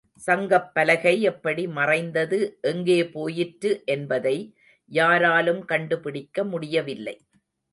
[0.21, 2.39] சங்கப் பலகை எப்படி மறைந்தது
[2.61, 4.35] எங்கே போயிற்று என்பதை
[4.91, 7.15] யாராலும் கண்டுபிடிக்க முடியவில்லை.